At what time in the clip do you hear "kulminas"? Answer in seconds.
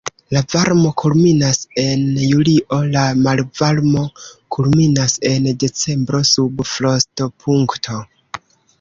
1.01-1.59, 4.57-5.21